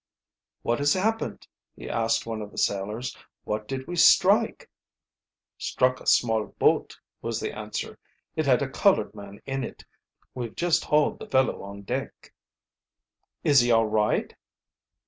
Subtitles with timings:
[0.63, 3.15] "What has happened?" he asked of one of the sailors.
[3.43, 4.67] "What did we strike?"
[5.59, 7.99] "Struck a small boat," was the answer.
[8.35, 9.85] "It had a colored man in it.
[10.33, 12.33] We've just hauled the fellow on deck."
[13.43, 14.35] "Is he all right?"